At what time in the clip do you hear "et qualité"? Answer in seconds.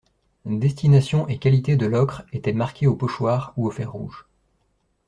1.27-1.75